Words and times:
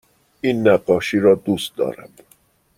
این 0.41 0.67
نقاشی 0.67 1.19
را 1.19 1.35
دوست 1.35 1.75
دارم. 1.75 2.09